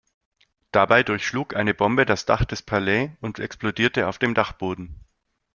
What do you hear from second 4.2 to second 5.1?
Dachboden.